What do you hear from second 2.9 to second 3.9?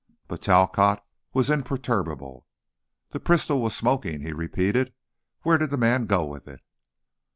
"The pistol was